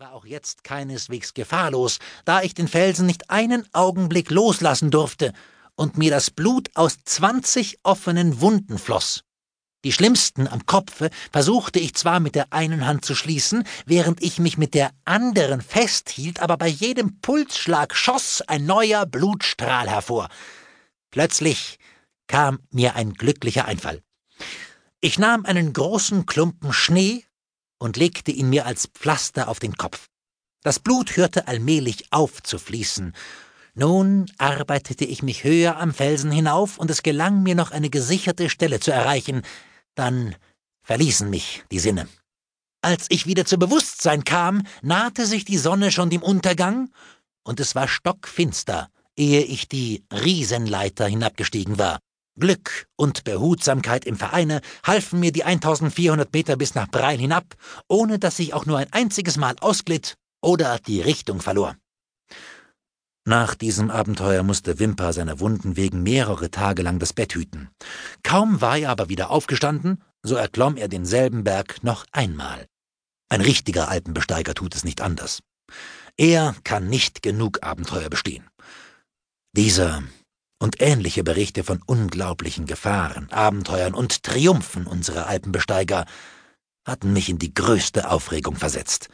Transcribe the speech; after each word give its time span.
war 0.00 0.14
auch 0.14 0.24
jetzt 0.24 0.64
keineswegs 0.64 1.34
gefahrlos, 1.34 1.98
da 2.24 2.40
ich 2.40 2.54
den 2.54 2.68
Felsen 2.68 3.04
nicht 3.04 3.28
einen 3.28 3.68
Augenblick 3.74 4.30
loslassen 4.30 4.90
durfte 4.90 5.34
und 5.74 5.98
mir 5.98 6.10
das 6.10 6.30
Blut 6.30 6.70
aus 6.74 6.96
zwanzig 7.04 7.76
offenen 7.82 8.40
Wunden 8.40 8.78
floss. 8.78 9.24
Die 9.84 9.92
schlimmsten 9.92 10.48
am 10.48 10.64
Kopfe 10.64 11.10
versuchte 11.30 11.80
ich 11.80 11.94
zwar 11.96 12.18
mit 12.18 12.34
der 12.34 12.50
einen 12.50 12.86
Hand 12.86 13.04
zu 13.04 13.14
schließen, 13.14 13.64
während 13.84 14.22
ich 14.22 14.38
mich 14.38 14.56
mit 14.56 14.72
der 14.72 14.90
anderen 15.04 15.60
festhielt, 15.60 16.40
aber 16.40 16.56
bei 16.56 16.68
jedem 16.68 17.20
Pulsschlag 17.20 17.94
schoss 17.94 18.40
ein 18.40 18.64
neuer 18.64 19.04
Blutstrahl 19.04 19.90
hervor. 19.90 20.30
Plötzlich 21.10 21.78
kam 22.26 22.60
mir 22.70 22.96
ein 22.96 23.12
glücklicher 23.12 23.66
Einfall. 23.66 24.02
Ich 25.02 25.18
nahm 25.18 25.44
einen 25.44 25.74
großen 25.74 26.24
Klumpen 26.24 26.72
Schnee 26.72 27.26
und 27.80 27.96
legte 27.96 28.30
ihn 28.30 28.48
mir 28.48 28.66
als 28.66 28.86
Pflaster 28.86 29.48
auf 29.48 29.58
den 29.58 29.76
Kopf. 29.76 30.06
Das 30.62 30.78
Blut 30.78 31.16
hörte 31.16 31.48
allmählich 31.48 32.12
auf 32.12 32.42
zu 32.42 32.58
fließen. 32.58 33.14
Nun 33.74 34.30
arbeitete 34.36 35.04
ich 35.04 35.22
mich 35.22 35.42
höher 35.42 35.78
am 35.78 35.94
Felsen 35.94 36.30
hinauf, 36.30 36.78
und 36.78 36.90
es 36.90 37.02
gelang 37.02 37.42
mir 37.42 37.54
noch 37.54 37.70
eine 37.70 37.88
gesicherte 37.88 38.50
Stelle 38.50 38.78
zu 38.78 38.92
erreichen. 38.92 39.42
Dann 39.94 40.36
verließen 40.82 41.30
mich 41.30 41.64
die 41.70 41.78
Sinne. 41.78 42.06
Als 42.82 43.06
ich 43.08 43.26
wieder 43.26 43.44
zu 43.44 43.58
Bewusstsein 43.58 44.24
kam, 44.24 44.66
nahte 44.82 45.26
sich 45.26 45.44
die 45.44 45.58
Sonne 45.58 45.90
schon 45.90 46.10
dem 46.10 46.22
Untergang, 46.22 46.90
und 47.42 47.58
es 47.58 47.74
war 47.74 47.88
stockfinster, 47.88 48.90
ehe 49.16 49.42
ich 49.42 49.68
die 49.68 50.04
Riesenleiter 50.12 51.06
hinabgestiegen 51.06 51.78
war. 51.78 51.98
Glück 52.40 52.86
und 52.96 53.24
Behutsamkeit 53.24 54.04
im 54.04 54.16
Vereine 54.16 54.60
halfen 54.84 55.20
mir 55.20 55.30
die 55.30 55.44
1400 55.44 56.32
Meter 56.32 56.56
bis 56.56 56.74
nach 56.74 56.88
Breil 56.88 57.18
hinab, 57.18 57.54
ohne 57.88 58.18
dass 58.18 58.38
ich 58.38 58.54
auch 58.54 58.66
nur 58.66 58.78
ein 58.78 58.92
einziges 58.92 59.36
Mal 59.36 59.54
ausglitt 59.60 60.16
oder 60.42 60.78
die 60.78 61.00
Richtung 61.00 61.40
verlor. 61.40 61.76
Nach 63.26 63.54
diesem 63.54 63.90
Abenteuer 63.90 64.42
musste 64.42 64.78
Wimper 64.78 65.12
seiner 65.12 65.40
Wunden 65.40 65.76
wegen 65.76 66.02
mehrere 66.02 66.50
Tage 66.50 66.82
lang 66.82 66.98
das 66.98 67.12
Bett 67.12 67.34
hüten. 67.34 67.68
Kaum 68.22 68.60
war 68.60 68.78
er 68.78 68.90
aber 68.90 69.08
wieder 69.08 69.30
aufgestanden, 69.30 70.02
so 70.22 70.34
erklomm 70.34 70.76
er 70.76 70.88
denselben 70.88 71.44
Berg 71.44 71.84
noch 71.84 72.06
einmal. 72.12 72.66
Ein 73.28 73.42
richtiger 73.42 73.88
Alpenbesteiger 73.88 74.54
tut 74.54 74.74
es 74.74 74.84
nicht 74.84 75.00
anders. 75.02 75.40
Er 76.16 76.56
kann 76.64 76.88
nicht 76.88 77.22
genug 77.22 77.62
Abenteuer 77.62 78.10
bestehen. 78.10 78.48
Dieser 79.52 80.02
und 80.60 80.80
ähnliche 80.80 81.24
Berichte 81.24 81.64
von 81.64 81.82
unglaublichen 81.84 82.66
Gefahren, 82.66 83.30
Abenteuern 83.32 83.94
und 83.94 84.22
Triumphen 84.22 84.86
unserer 84.86 85.26
Alpenbesteiger 85.26 86.06
hatten 86.86 87.12
mich 87.12 87.28
in 87.28 87.38
die 87.38 87.52
größte 87.52 88.10
Aufregung 88.10 88.56
versetzt. 88.56 89.08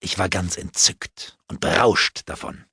Ich 0.00 0.18
war 0.18 0.28
ganz 0.28 0.56
entzückt 0.56 1.38
und 1.48 1.60
berauscht 1.60 2.22
davon. 2.26 2.64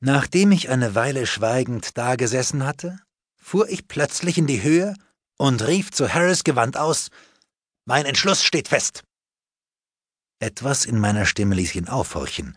Nachdem 0.00 0.52
ich 0.52 0.68
eine 0.70 0.94
Weile 0.94 1.26
schweigend 1.26 1.96
dagesessen 1.96 2.64
hatte, 2.64 2.98
fuhr 3.36 3.68
ich 3.68 3.88
plötzlich 3.88 4.38
in 4.38 4.46
die 4.46 4.62
Höhe 4.62 4.94
und 5.36 5.66
rief 5.66 5.90
zu 5.90 6.12
Harris 6.12 6.42
gewandt 6.42 6.76
aus 6.76 7.10
Mein 7.84 8.06
Entschluss 8.06 8.42
steht 8.42 8.68
fest. 8.68 9.04
Etwas 10.38 10.84
in 10.84 10.98
meiner 10.98 11.26
Stimme 11.26 11.54
ließ 11.54 11.74
ihn 11.74 11.88
aufhorchen, 11.88 12.56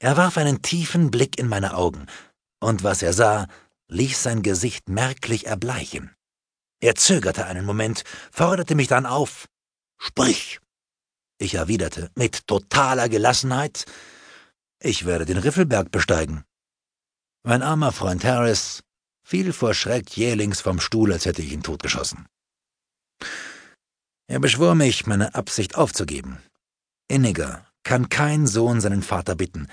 er 0.00 0.16
warf 0.16 0.38
einen 0.38 0.62
tiefen 0.62 1.10
Blick 1.10 1.38
in 1.38 1.48
meine 1.48 1.74
Augen, 1.74 2.06
und 2.60 2.82
was 2.82 3.02
er 3.02 3.12
sah, 3.12 3.48
ließ 3.88 4.22
sein 4.22 4.42
Gesicht 4.42 4.88
merklich 4.88 5.46
erbleichen. 5.46 6.14
Er 6.80 6.94
zögerte 6.94 7.46
einen 7.46 7.64
Moment, 7.64 8.04
forderte 8.30 8.74
mich 8.74 8.88
dann 8.88 9.06
auf 9.06 9.48
Sprich. 9.98 10.60
Ich 11.38 11.54
erwiderte 11.54 12.10
mit 12.14 12.46
totaler 12.46 13.08
Gelassenheit 13.08 13.84
Ich 14.78 15.06
werde 15.06 15.24
den 15.24 15.38
Riffelberg 15.38 15.90
besteigen. 15.90 16.44
Mein 17.42 17.62
armer 17.62 17.92
Freund 17.92 18.24
Harris 18.24 18.82
fiel 19.22 19.52
vor 19.52 19.74
Schreck 19.74 20.16
jählings 20.16 20.60
vom 20.60 20.80
Stuhl, 20.80 21.12
als 21.12 21.24
hätte 21.24 21.42
ich 21.42 21.52
ihn 21.52 21.62
totgeschossen. 21.62 22.26
Er 24.28 24.40
beschwor 24.40 24.74
mich, 24.74 25.06
meine 25.06 25.34
Absicht 25.34 25.76
aufzugeben. 25.76 26.42
Inniger, 27.08 27.65
kann 27.86 28.08
kein 28.08 28.48
Sohn 28.48 28.80
seinen 28.80 29.02
Vater 29.02 29.36
bitten. 29.36 29.68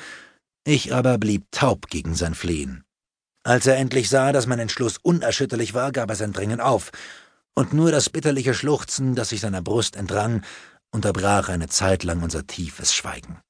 Ich 0.63 0.93
aber 0.93 1.17
blieb 1.17 1.47
taub 1.51 1.87
gegen 1.87 2.13
sein 2.13 2.35
Flehen. 2.35 2.83
Als 3.43 3.65
er 3.65 3.75
endlich 3.77 4.07
sah, 4.07 4.31
dass 4.31 4.45
mein 4.45 4.59
Entschluss 4.59 4.99
unerschütterlich 4.99 5.73
war, 5.73 5.91
gab 5.91 6.09
er 6.11 6.15
sein 6.15 6.31
Drängen 6.31 6.61
auf, 6.61 6.91
und 7.55 7.73
nur 7.73 7.91
das 7.91 8.09
bitterliche 8.09 8.53
Schluchzen, 8.53 9.15
das 9.15 9.29
sich 9.29 9.41
seiner 9.41 9.63
Brust 9.63 9.95
entrang, 9.95 10.45
unterbrach 10.91 11.49
eine 11.49 11.67
Zeit 11.67 12.03
lang 12.03 12.21
unser 12.21 12.45
tiefes 12.45 12.93
Schweigen. 12.93 13.41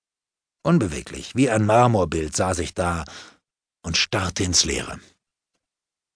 Unbeweglich, 0.63 1.35
wie 1.35 1.50
ein 1.50 1.66
Marmorbild, 1.66 2.35
saß 2.35 2.59
ich 2.59 2.74
da 2.74 3.03
und 3.85 3.97
starrte 3.97 4.44
ins 4.44 4.63
Leere. 4.63 5.00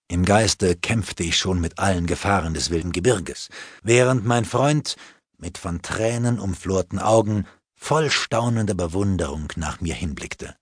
Im 0.09 0.23
Geiste 0.23 0.77
kämpfte 0.77 1.23
ich 1.23 1.37
schon 1.37 1.59
mit 1.59 1.79
allen 1.79 2.07
Gefahren 2.07 2.53
des 2.53 2.69
wilden 2.69 2.93
Gebirges, 2.93 3.49
während 3.83 4.25
mein 4.25 4.45
Freund 4.45 4.95
mit 5.37 5.57
von 5.57 5.81
Tränen 5.81 6.39
umflorten 6.39 6.97
Augen 6.97 7.45
voll 7.87 8.11
staunender 8.11 8.73
Bewunderung 8.73 9.53
nach 9.55 9.79
mir 9.79 9.95
hinblickte. 9.95 10.57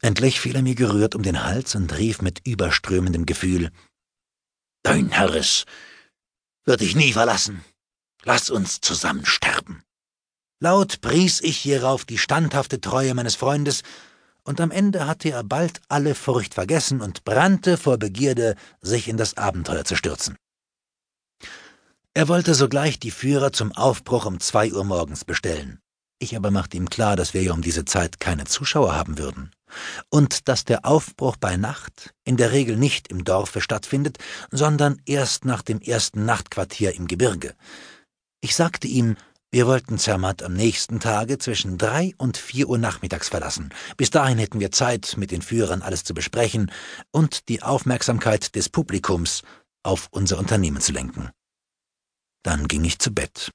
Endlich 0.00 0.38
fiel 0.40 0.54
er 0.54 0.62
mir 0.62 0.76
gerührt 0.76 1.16
um 1.16 1.24
den 1.24 1.42
Hals 1.42 1.74
und 1.74 1.98
rief 1.98 2.22
mit 2.22 2.46
überströmendem 2.46 3.26
Gefühl 3.26 3.72
Dein 4.84 5.18
Harris 5.18 5.64
wird 6.64 6.80
dich 6.80 6.94
nie 6.94 7.12
verlassen. 7.12 7.64
Lass 8.22 8.50
uns 8.50 8.80
zusammen 8.80 9.26
sterben. 9.26 9.82
Laut 10.60 11.00
pries 11.00 11.40
ich 11.40 11.58
hierauf 11.58 12.04
die 12.04 12.18
standhafte 12.18 12.80
Treue 12.80 13.14
meines 13.14 13.34
Freundes, 13.34 13.82
und 14.44 14.60
am 14.60 14.70
Ende 14.70 15.08
hatte 15.08 15.30
er 15.30 15.42
bald 15.42 15.80
alle 15.88 16.14
Furcht 16.14 16.54
vergessen 16.54 17.00
und 17.00 17.24
brannte 17.24 17.76
vor 17.76 17.98
Begierde, 17.98 18.54
sich 18.80 19.08
in 19.08 19.16
das 19.16 19.36
Abenteuer 19.36 19.84
zu 19.84 19.96
stürzen. 19.96 20.36
Er 22.14 22.28
wollte 22.28 22.54
sogleich 22.54 23.00
die 23.00 23.10
Führer 23.10 23.52
zum 23.52 23.72
Aufbruch 23.72 24.24
um 24.24 24.38
zwei 24.38 24.72
Uhr 24.72 24.84
morgens 24.84 25.24
bestellen. 25.24 25.81
Ich 26.22 26.36
aber 26.36 26.52
machte 26.52 26.76
ihm 26.76 26.88
klar, 26.88 27.16
dass 27.16 27.34
wir 27.34 27.42
ja 27.42 27.52
um 27.52 27.62
diese 27.62 27.84
Zeit 27.84 28.20
keine 28.20 28.44
Zuschauer 28.44 28.94
haben 28.94 29.18
würden. 29.18 29.50
Und 30.08 30.46
dass 30.46 30.64
der 30.64 30.86
Aufbruch 30.86 31.36
bei 31.36 31.56
Nacht 31.56 32.14
in 32.22 32.36
der 32.36 32.52
Regel 32.52 32.76
nicht 32.76 33.08
im 33.08 33.24
Dorfe 33.24 33.60
stattfindet, 33.60 34.18
sondern 34.52 35.02
erst 35.04 35.44
nach 35.44 35.62
dem 35.62 35.80
ersten 35.80 36.24
Nachtquartier 36.24 36.94
im 36.94 37.08
Gebirge. 37.08 37.56
Ich 38.40 38.54
sagte 38.54 38.86
ihm, 38.86 39.16
wir 39.50 39.66
wollten 39.66 39.98
Zermatt 39.98 40.44
am 40.44 40.52
nächsten 40.52 41.00
Tage 41.00 41.38
zwischen 41.38 41.76
drei 41.76 42.14
und 42.18 42.36
vier 42.36 42.68
Uhr 42.68 42.78
nachmittags 42.78 43.28
verlassen. 43.28 43.70
Bis 43.96 44.10
dahin 44.10 44.38
hätten 44.38 44.60
wir 44.60 44.70
Zeit, 44.70 45.16
mit 45.16 45.32
den 45.32 45.42
Führern 45.42 45.82
alles 45.82 46.04
zu 46.04 46.14
besprechen 46.14 46.70
und 47.10 47.48
die 47.48 47.64
Aufmerksamkeit 47.64 48.54
des 48.54 48.68
Publikums 48.68 49.42
auf 49.82 50.06
unser 50.12 50.38
Unternehmen 50.38 50.80
zu 50.80 50.92
lenken. 50.92 51.30
Dann 52.44 52.68
ging 52.68 52.84
ich 52.84 53.00
zu 53.00 53.12
Bett, 53.12 53.50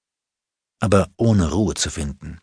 aber 0.82 1.08
ohne 1.16 1.50
Ruhe 1.50 1.74
zu 1.74 1.90
finden. 1.90 2.42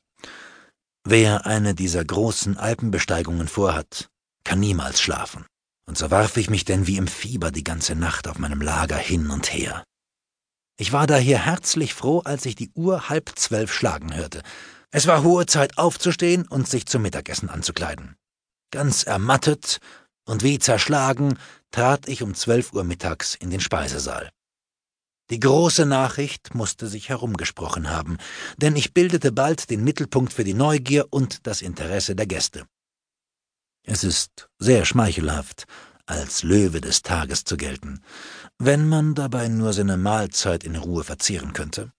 Wer 1.07 1.45
eine 1.45 1.75
dieser 1.75 2.03
großen 2.03 2.57
Alpenbesteigungen 2.57 3.47
vorhat, 3.47 4.09
kann 4.43 4.61
niemals 4.61 5.03
schlafen. 5.03 5.45
Und 5.87 5.99
so 5.99 6.11
warf 6.11 6.39
ich 6.39 6.49
mich 6.49 6.65
denn 6.65 6.87
wie 6.87 6.97
im 6.97 7.09
Fieber 7.09 7.51
die 7.51 7.63
ganze 7.63 7.95
Nacht 7.95 8.27
auf 8.27 8.39
meinem 8.39 8.63
Lager 8.63 8.97
hin 8.97 9.31
und 9.31 9.53
her. 9.53 9.85
Ich 10.79 10.93
war 10.93 11.07
daher 11.07 11.45
herzlich 11.45 11.93
froh, 11.93 12.21
als 12.21 12.47
ich 12.47 12.57
die 12.57 12.71
Uhr 12.75 13.11
halb 13.11 13.33
zwölf 13.37 13.73
schlagen 13.73 14.17
hörte. 14.17 14.43
Es 14.91 15.07
war 15.07 15.23
hohe 15.23 15.45
Zeit 15.45 15.77
aufzustehen 15.77 16.49
und 16.49 16.69
sich 16.69 16.87
zum 16.87 17.03
Mittagessen 17.03 17.51
anzukleiden. 17.51 18.17
Ganz 18.73 19.05
ermattet 19.05 19.81
und 20.27 20.43
wie 20.43 20.59
zerschlagen 20.59 21.39
trat 21.71 22.09
ich 22.09 22.23
um 22.23 22.35
zwölf 22.35 22.73
Uhr 22.73 22.83
mittags 22.83 23.35
in 23.35 23.51
den 23.51 23.61
Speisesaal. 23.61 24.31
Die 25.31 25.41
große 25.41 25.87
Nachricht 25.87 26.55
musste 26.55 26.87
sich 26.87 27.09
herumgesprochen 27.09 27.91
haben, 27.91 28.19
denn 28.59 28.77
ich 28.77 28.93
bildete 28.93 29.33
bald 29.33 29.71
den 29.71 29.83
Mittelpunkt 29.83 30.35
für 30.35 30.45
die 30.45 30.53
Neugier 30.53 31.07
und 31.11 31.47
das 31.47 31.63
Interesse 31.63 32.15
der 32.15 32.27
Gäste. 32.27 32.67
Es 33.87 34.05
ist 34.05 34.51
sehr 34.59 34.85
schmeichelhaft, 34.85 35.65
als 36.05 36.43
Löwe 36.43 36.83
des 36.83 37.03
Tages 37.03 37.45
zu 37.45 37.57
gelten, 37.57 38.03
wenn 38.59 38.87
man 38.87 39.15
dabei 39.15 39.49
nur 39.49 39.73
seine 39.73 39.97
Mahlzeit 39.97 40.63
in 40.63 40.77
Ruhe 40.77 41.05
verzehren 41.05 41.55
könnte. 41.55 41.93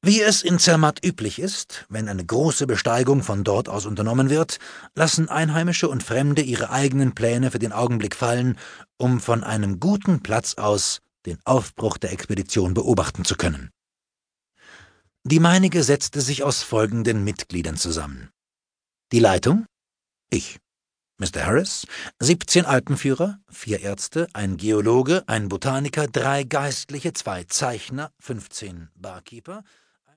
Wie 0.00 0.22
es 0.22 0.42
in 0.42 0.58
Zermatt 0.58 1.04
üblich 1.04 1.38
ist, 1.38 1.84
wenn 1.88 2.08
eine 2.08 2.24
große 2.24 2.66
Besteigung 2.66 3.22
von 3.22 3.44
dort 3.44 3.68
aus 3.68 3.84
unternommen 3.84 4.30
wird, 4.30 4.58
lassen 4.94 5.28
Einheimische 5.28 5.88
und 5.88 6.02
Fremde 6.02 6.40
ihre 6.40 6.70
eigenen 6.70 7.14
Pläne 7.14 7.50
für 7.50 7.58
den 7.58 7.72
Augenblick 7.72 8.14
fallen, 8.14 8.56
um 8.96 9.20
von 9.20 9.44
einem 9.44 9.80
guten 9.80 10.22
Platz 10.22 10.54
aus 10.54 11.02
den 11.28 11.38
Aufbruch 11.44 11.98
der 11.98 12.12
Expedition 12.12 12.74
beobachten 12.74 13.24
zu 13.24 13.36
können. 13.36 13.70
Die 15.24 15.40
meinige 15.40 15.82
setzte 15.82 16.20
sich 16.20 16.42
aus 16.42 16.62
folgenden 16.62 17.22
Mitgliedern 17.24 17.76
zusammen. 17.76 18.30
Die 19.12 19.20
Leitung? 19.20 19.66
Ich. 20.30 20.58
Mr. 21.18 21.44
Harris, 21.44 21.86
17 22.20 22.64
Alpenführer, 22.64 23.40
vier 23.50 23.80
Ärzte, 23.80 24.28
ein 24.34 24.56
Geologe, 24.56 25.24
ein 25.26 25.48
Botaniker, 25.48 26.06
drei 26.06 26.44
Geistliche, 26.44 27.12
zwei 27.12 27.42
Zeichner, 27.44 28.12
15 28.20 28.88
Barkeeper, 28.94 29.64